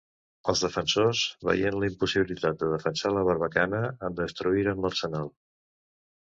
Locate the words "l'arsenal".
4.87-5.35